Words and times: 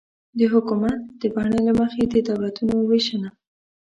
د 0.37 0.39
حکومت 0.53 0.99
د 1.21 1.23
بڼې 1.35 1.59
له 1.67 1.73
مخې 1.79 2.03
د 2.13 2.15
دولتونو 2.29 2.75
وېشنه 2.89 3.29